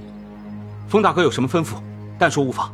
[0.87, 1.75] 风大哥有什么吩咐，
[2.17, 2.73] 但说无妨。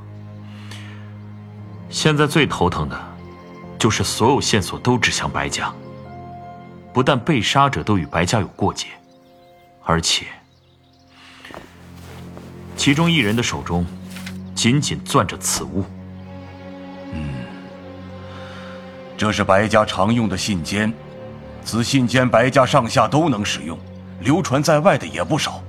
[1.90, 2.98] 现在最头疼的，
[3.78, 5.72] 就是所有线索都指向白家。
[6.94, 8.88] 不但被杀者都与白家有过节，
[9.84, 10.26] 而且……
[12.78, 13.86] 其中一人的手中，
[14.56, 15.84] 紧紧攥着此物。
[17.12, 17.34] 嗯，
[19.18, 20.94] 这是白家常用的信笺，
[21.66, 23.78] 此信笺白家上下都能使用，
[24.20, 25.62] 流传在外的也不少。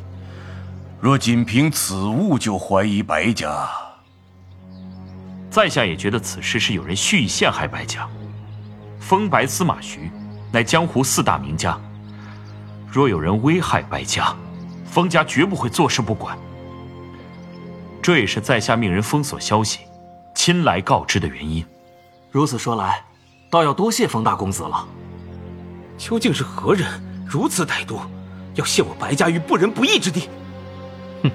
[1.00, 3.68] 若仅凭此物就怀疑白家，
[5.50, 8.08] 在下也觉得此事是有人蓄意陷害白家。
[8.98, 10.10] 风白司马徐，
[10.50, 11.78] 乃江湖四大名家，
[12.90, 14.34] 若有人危害白家，
[14.84, 16.36] 风家绝不会坐视不管。
[18.02, 19.80] 这也是在下命人封锁消息，
[20.34, 21.64] 亲来告知的原因。
[22.30, 23.04] 如此说来，
[23.50, 24.86] 倒要多谢风大公子了。
[25.98, 26.88] 究竟是何人
[27.26, 28.00] 如此歹毒，
[28.56, 30.28] 要陷我白家于不仁不义之地？
[31.22, 31.30] 哼，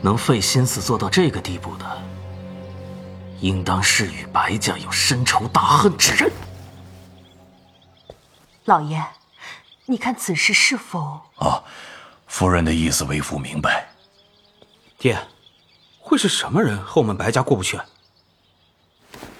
[0.00, 2.02] 能费心思做到这个地步的，
[3.40, 6.32] 应当是与白家有深仇大恨之人。
[8.66, 9.04] 老爷，
[9.86, 11.20] 你看此事是否……
[11.36, 11.62] 啊，
[12.28, 13.88] 夫人的意思，为父明白。
[14.98, 15.18] 爹，
[15.98, 17.80] 会是什么人和我们白家过不去？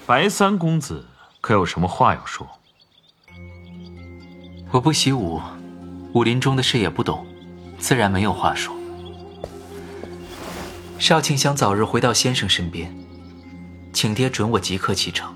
[0.05, 1.07] 白三公子
[1.39, 2.45] 可有什么话要说？
[4.71, 5.39] 我不习武，
[6.13, 7.25] 武林中的事也不懂，
[7.77, 8.75] 自然没有话说。
[10.99, 12.93] 少卿想早日回到先生身边，
[13.93, 15.33] 请爹准我即刻启程。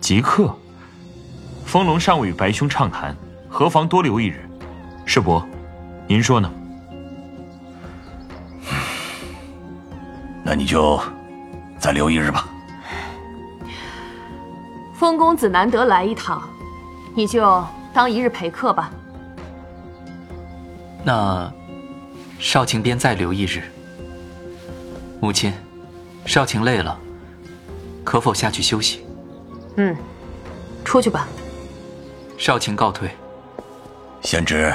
[0.00, 0.56] 即刻？
[1.66, 3.16] 风龙尚未与白兄畅谈，
[3.48, 4.48] 何妨多留一日？
[5.04, 5.44] 世伯，
[6.06, 6.50] 您说呢？
[10.44, 11.00] 那你就
[11.78, 12.48] 再留一日吧。
[14.94, 16.42] 风公子难得来一趟，
[17.14, 18.90] 你就当一日陪客吧。
[21.04, 21.52] 那
[22.38, 23.62] 少卿便再留一日。
[25.20, 25.52] 母亲，
[26.24, 26.98] 少卿累了，
[28.04, 29.04] 可否下去休息？
[29.76, 29.96] 嗯，
[30.84, 31.28] 出去吧。
[32.38, 33.10] 少卿告退。
[34.22, 34.74] 贤侄，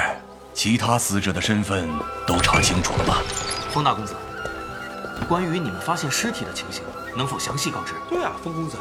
[0.54, 1.88] 其他死者的身份
[2.26, 3.22] 都查清楚了吧？
[3.70, 4.14] 风大公子。
[5.28, 6.82] 关于你们发现尸体的情形，
[7.16, 7.94] 能否详细告知？
[8.08, 8.76] 对啊，风公子，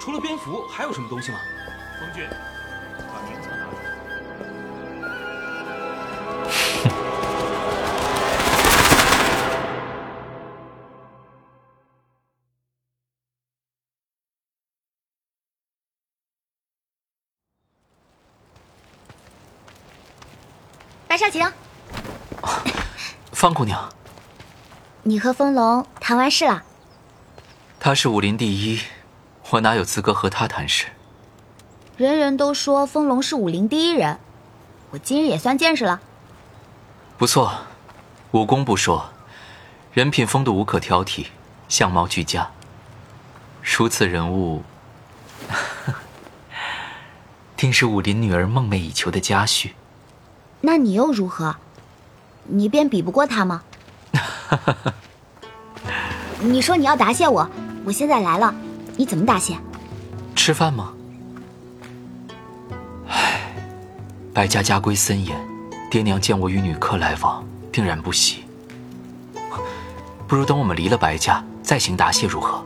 [0.00, 1.38] 除了蝙蝠，还有什么东西吗？
[2.00, 2.24] 风俊，
[21.18, 21.52] 少晴，
[23.32, 23.92] 方姑娘。
[25.02, 26.62] 你和风龙谈完事了？
[27.80, 28.80] 他是武林第一，
[29.50, 30.86] 我哪有资格和他谈事？
[31.96, 34.20] 人人都说风龙是武林第一人，
[34.90, 36.00] 我今日也算见识了。
[37.16, 37.52] 不错，
[38.30, 39.10] 武功不说，
[39.92, 41.26] 人品风度无可挑剔，
[41.68, 42.48] 相貌俱佳。
[43.60, 44.62] 如此人物，
[47.56, 49.72] 定是武林女儿梦寐以求的佳婿。
[50.60, 51.56] 那你又如何？
[52.44, 53.62] 你便比不过他吗？
[56.40, 57.48] 你说你要答谢我，
[57.84, 58.54] 我现在来了，
[58.96, 59.58] 你怎么答谢？
[60.34, 60.94] 吃饭吗？
[63.08, 63.40] 唉，
[64.32, 65.36] 白家家规森严，
[65.90, 68.44] 爹娘见我与女客来往，定然不喜。
[70.26, 72.64] 不如等我们离了白家，再行答谢如何？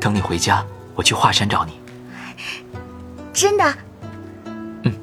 [0.00, 0.64] 等你回家，
[0.94, 1.72] 我去华山找你。
[3.32, 3.74] 真的？
[4.84, 4.94] 嗯，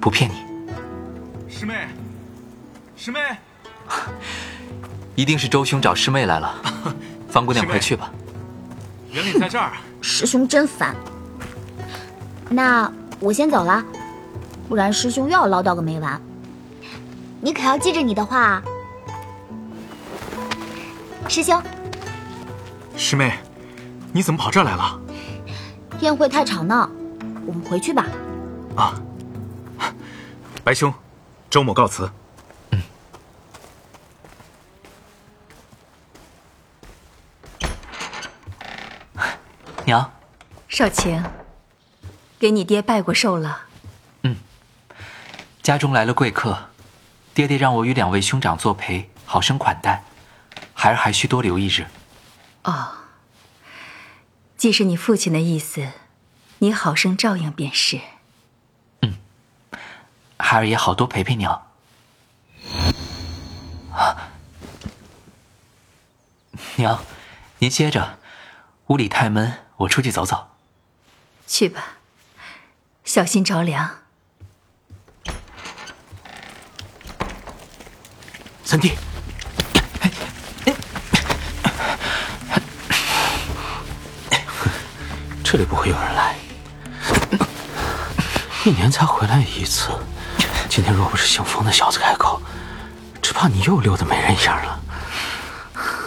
[0.00, 0.43] 不骗你。
[1.64, 1.88] 师妹，
[2.94, 3.20] 师妹，
[5.14, 6.54] 一定是周兄找师妹来了。
[7.26, 8.12] 方姑娘，快去吧。
[9.10, 9.72] 原来你在这儿。
[10.02, 10.94] 师兄真烦。
[12.50, 13.82] 那我先走了，
[14.68, 16.20] 不然师兄又要唠叨个没完。
[17.40, 18.62] 你可要记着你的话。
[21.28, 21.62] 师兄。
[22.94, 23.38] 师妹，
[24.12, 25.00] 你怎么跑这儿来了？
[26.00, 26.90] 宴会太吵闹，
[27.46, 28.04] 我们回去吧。
[28.76, 29.00] 啊，
[30.62, 30.92] 白兄，
[31.54, 32.10] 周某告辞。
[32.72, 32.82] 嗯。
[39.84, 40.12] 娘，
[40.68, 41.22] 少晴，
[42.40, 43.66] 给你爹拜过寿了。
[44.22, 44.36] 嗯。
[45.62, 46.70] 家中来了贵客，
[47.32, 50.02] 爹爹让我与两位兄长作陪，好生款待，
[50.72, 51.86] 孩儿还需多留一日。
[52.64, 52.94] 哦，
[54.56, 55.92] 既是你父亲的意思，
[56.58, 58.00] 你好生照应便是。
[60.44, 61.50] 嗯，孩儿也好多陪陪娘。
[63.94, 64.28] 啊，
[66.76, 67.00] 娘，
[67.58, 68.18] 您歇着，
[68.88, 70.50] 屋里太闷，我出去走走。
[71.46, 71.82] 去吧，
[73.04, 73.90] 小心着凉。
[78.64, 78.92] 三弟。
[85.42, 86.36] 这里不会有人来。
[88.64, 89.90] 一年才回来一次，
[90.74, 92.42] 今天若不是姓冯的小子开口，
[93.22, 94.80] 只怕你又溜得没人影了。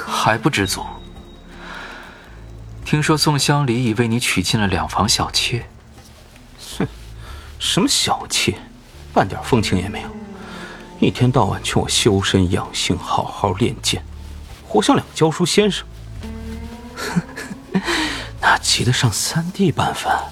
[0.06, 0.86] 还不知足？
[2.84, 5.66] 听说宋香离已为你娶进了两房小妾。
[6.78, 6.86] 哼，
[7.58, 8.58] 什么小妾，
[9.14, 10.10] 半点风情也没有，
[11.00, 14.04] 一天到晚劝我修身养性，好好练剑，
[14.68, 15.88] 活像两个教书先生。
[16.98, 17.22] 哼。
[18.42, 20.26] 哪及得上三弟办饭？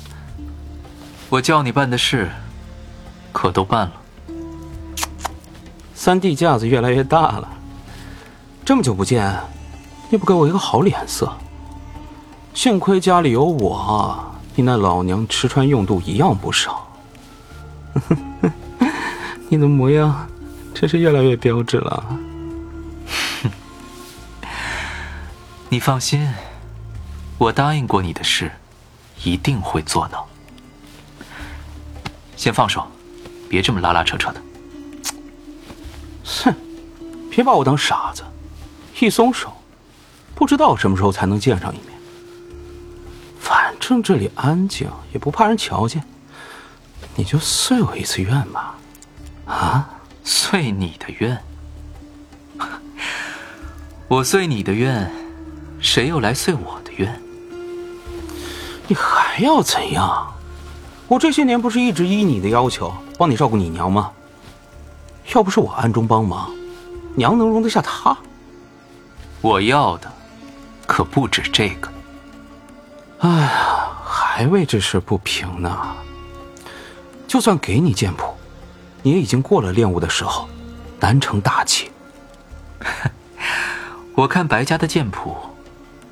[1.29, 2.29] 我叫你办的事，
[3.31, 4.01] 可都办了。
[6.05, 7.49] 三弟架子越来越大了，
[8.63, 9.35] 这么久不见，
[10.11, 11.35] 你不给我一个好脸色。
[12.53, 16.87] 幸亏家里有我，你那老娘吃穿用度一样不少。
[19.49, 20.27] 你的模样
[20.75, 22.19] 真是越来越标致了。
[25.69, 26.31] 你放心。
[27.39, 28.51] 我答应过你的事，
[29.23, 30.27] 一定会做到。
[32.37, 32.85] 先放手，
[33.49, 34.39] 别这么拉拉扯扯的。
[36.25, 36.53] 哼，
[37.29, 38.23] 别把我当傻子，
[38.99, 39.53] 一松手，
[40.33, 41.95] 不知道什么时候才能见上一面。
[43.39, 46.03] 反正这里安静，也不怕人瞧见。
[47.15, 48.75] 你就遂我一次愿吧。
[49.45, 49.87] 啊，
[50.23, 51.39] 遂你的愿？
[54.07, 55.11] 我遂你的愿，
[55.79, 57.21] 谁又来遂我的愿？
[58.87, 60.33] 你还要怎样？
[61.07, 64.11] 我这些年不是一直依你的要求帮你照顾你娘吗？
[65.33, 66.51] 要不是我暗中帮忙，
[67.15, 68.15] 娘能容得下他？
[69.41, 70.11] 我要的
[70.87, 71.89] 可不止这个。
[73.19, 75.95] 哎呀，还为这事不平呢。
[77.27, 78.33] 就算给你剑谱，
[79.01, 80.47] 你也已经过了练武的时候，
[80.99, 81.91] 难成大器。
[84.15, 85.35] 我看白家的剑谱，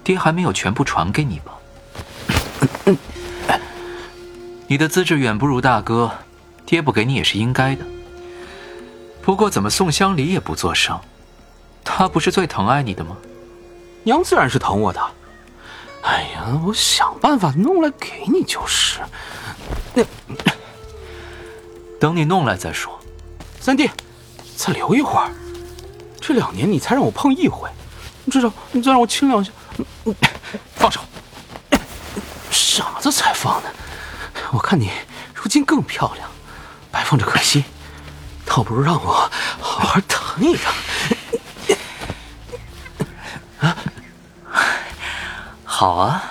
[0.04, 1.54] 爹还没有全部传给你吧？
[4.68, 6.12] 你的资质远不如大哥，
[6.66, 7.86] 爹不给你也是应该的。
[9.24, 11.00] 不过怎么宋香离也不作声？
[11.84, 13.16] 她不是最疼爱你的吗？
[14.04, 15.02] 娘自然是疼我的。
[16.04, 19.00] 哎呀，我想办法弄来给你就是。
[19.94, 20.04] 那
[21.98, 23.00] 等你弄来再说。
[23.62, 23.90] 三弟，
[24.58, 25.32] 再留一会儿。
[26.20, 27.70] 这两年你才让我碰一回，
[28.30, 29.52] 至少你再让我亲两下。
[30.76, 31.00] 放手。
[32.52, 33.70] 傻子才放呢！
[34.52, 34.90] 我看你
[35.34, 36.30] 如今更漂亮，
[36.92, 37.64] 白放着可惜，
[38.56, 40.72] 倒不如让我好好疼一疼。
[43.62, 43.76] 啊，
[45.66, 46.24] 好啊！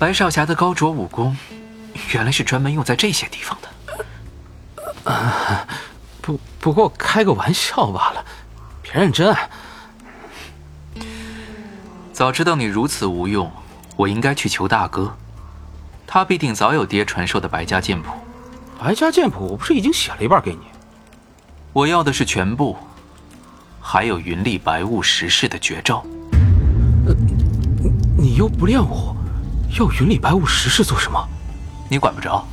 [0.00, 1.36] 白少侠的高卓武功，
[2.12, 5.12] 原来是专门用在这些地方的。
[5.12, 5.64] 啊，
[6.20, 8.24] 不不过开个玩笑罢了，
[8.82, 9.32] 别认真。
[12.12, 13.48] 早知道你如此无用，
[13.94, 15.16] 我应该去求大哥。
[16.04, 18.10] 他必定早有爹传授的白家剑谱，
[18.76, 20.71] 白家剑谱我不是已经写了一半给你？
[21.72, 22.76] 我要的是全部，
[23.80, 26.04] 还有云丽白雾十式的绝招。
[28.18, 29.16] 你又不练武，
[29.78, 31.26] 要云里白雾十式做什么？
[31.88, 32.46] 你管不着。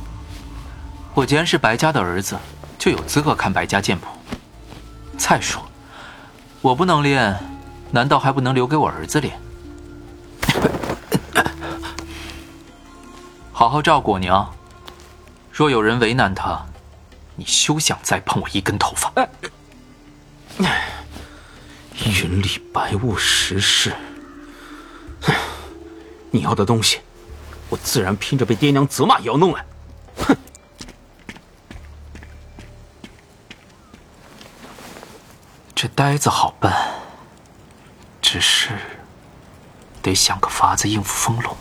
[1.12, 2.34] 我既然是白家的儿子，
[2.78, 4.06] 就有资格看白家剑谱。
[5.18, 5.62] 再说，
[6.62, 7.38] 我不能练，
[7.90, 9.38] 难道还不能留给我儿子练？
[13.52, 14.50] 好好照顾我娘。
[15.52, 16.64] 若有人为难她，
[17.36, 19.12] 你休想再碰我一根头发。
[22.06, 23.94] 云里白雾十式。
[26.30, 27.00] 你要的东西，
[27.68, 29.64] 我自然拼着被爹娘责骂也要弄来。
[30.18, 30.36] 哼！
[35.74, 36.94] 这呆子好办，
[38.20, 38.70] 只是
[40.02, 41.56] 得想个法子应付风龙。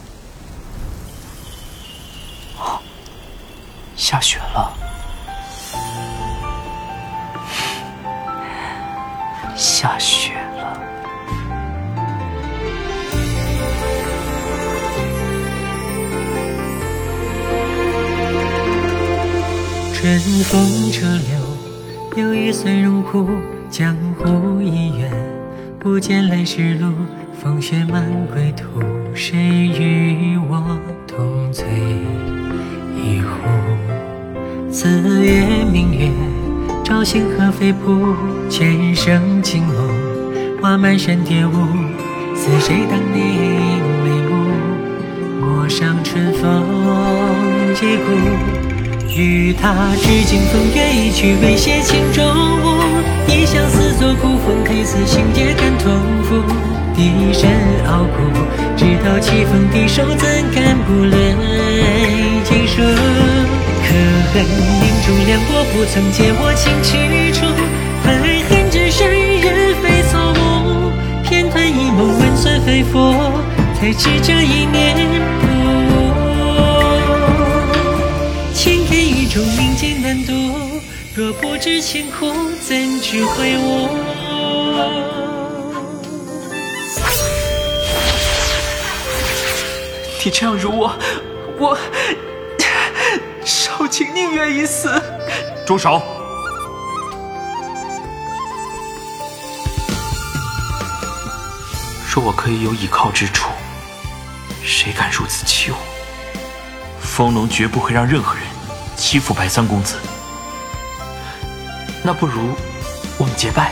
[3.95, 4.73] 下雪了，
[9.81, 10.77] 下雪了。
[19.93, 23.25] 春风车流，又一岁荣枯，
[23.69, 25.09] 江湖已远，
[25.79, 26.91] 不见来时路。
[27.41, 28.03] 风雪满
[28.33, 28.81] 归途，
[29.15, 30.77] 谁与我
[31.07, 31.65] 同醉
[32.97, 33.29] 一壶？
[34.69, 36.11] 子夜明月，
[36.89, 38.15] 照星河飞瀑，
[38.49, 39.75] 前生情梦，
[40.59, 41.51] 画满山蝶舞。
[42.35, 44.49] 似谁当年眉目，
[45.39, 46.65] 陌上春风
[47.75, 48.09] 几股。
[49.07, 52.81] 与他至今风月一曲，未歇情中物。
[53.27, 55.93] 一相思作孤风，黑似心结感痛
[56.27, 56.41] 苦。
[56.95, 57.47] 低声
[57.85, 58.17] 傲骨，
[58.75, 61.35] 直到棋逢敌手，怎敢不泪
[62.43, 62.81] 尽数？
[63.89, 63.95] 可
[64.31, 66.89] 恨命中两国，不曾见我情去
[67.33, 67.41] 处。
[68.05, 68.07] 爱
[68.47, 69.09] 恨之深，
[69.41, 70.91] 人非草木。
[71.23, 73.33] 偏叹一梦，温存非佛，
[73.79, 74.95] 才知这一念
[75.41, 75.47] 不。
[79.31, 80.33] 中明镜难渡，
[81.13, 83.89] 若不知情苦，怎知悔悟？
[90.25, 90.91] 你这样辱我，
[91.59, 91.77] 我
[93.79, 95.01] 少卿宁愿一死。
[95.65, 96.01] 住手！
[102.05, 103.49] 说我可以有倚靠之处，
[104.65, 105.77] 谁敢如此欺我？
[106.99, 108.43] 风龙绝不会让任何人。
[108.97, 109.95] 欺负白三公子，
[112.03, 112.53] 那不如
[113.17, 113.71] 我们结拜。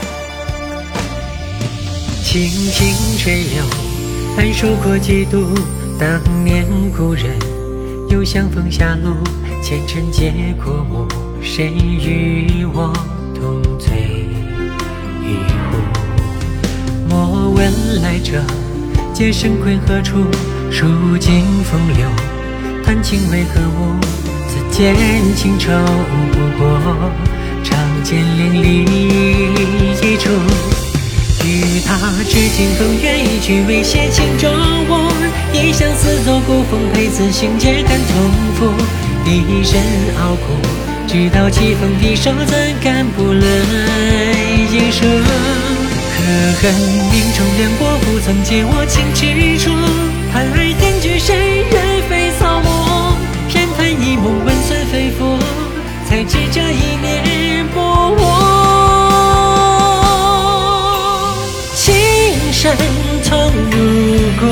[2.24, 3.62] 轻轻吹柳，
[4.34, 5.54] 寒暑过几度。
[6.00, 7.38] 当年故人，
[8.08, 9.14] 又相逢狭路。
[9.62, 10.32] 前尘皆
[10.64, 11.06] 过目，
[11.42, 12.92] 谁与我
[13.34, 14.26] 同醉
[15.22, 15.34] 一
[15.68, 15.76] 壶？
[17.08, 18.42] 莫问来者，
[19.12, 20.24] 皆身归何处？
[20.70, 22.08] 数尽风流，
[22.84, 23.94] 谈情为何物？
[24.48, 24.94] 此间
[25.36, 25.70] 情仇
[26.32, 26.80] 不过，
[27.62, 28.84] 长剑连理
[30.00, 30.30] 一出。
[31.44, 34.50] 与他至今风月一曲，未写情中
[34.88, 35.12] 物。
[35.52, 39.07] 一相思作古风，陪此心结感痛苦。
[39.30, 39.80] 一身
[40.20, 40.42] 傲骨，
[41.06, 45.04] 直到棋逢敌手，怎敢不泪尽数？
[45.04, 46.22] 可
[46.60, 46.74] 恨
[47.10, 49.20] 命中两国，不曾见我情之
[49.58, 49.70] 处。
[50.32, 52.68] 叹爱恨聚谁人非草木。
[54.00, 55.40] 一梦温存肺腑，
[56.06, 58.16] 才知这一念不误。
[61.74, 61.82] 情
[62.52, 62.76] 深
[63.22, 63.30] 曾
[63.70, 63.76] 如
[64.38, 64.42] 故，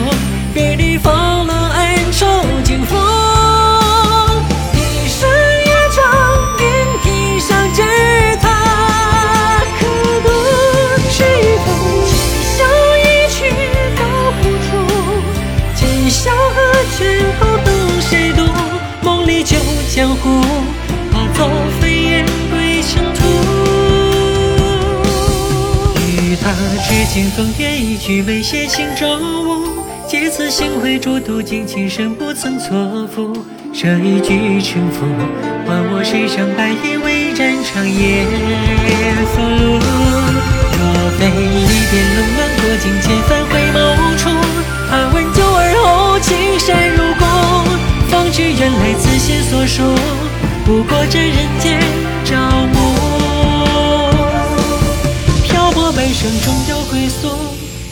[27.06, 29.08] 至今风月一曲，未写情中
[29.46, 29.68] 物。
[30.08, 33.44] 借此心灰浊度，尽情深不曾错付。
[33.72, 35.06] 这一句沉浮，
[35.64, 38.24] 换我身上白衣为战场也
[39.32, 39.78] 俘虏。
[40.74, 40.82] 若
[41.16, 43.78] 非离别冷暖，过尽千帆回眸
[44.18, 44.28] 处。
[44.90, 47.24] 怕问旧而后，青山如故。
[48.10, 49.82] 方知原来此心所属，
[50.64, 51.80] 不过这人间
[52.24, 52.34] 朝
[52.74, 52.95] 暮。
[56.18, 57.28] 生，终有归宿，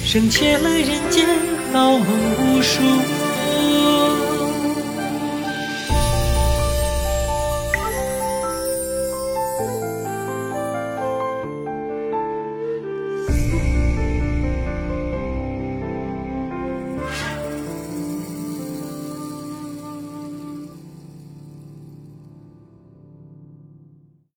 [0.03, 1.27] 生前来人间
[1.75, 2.09] 好梦
[2.57, 2.81] 无数。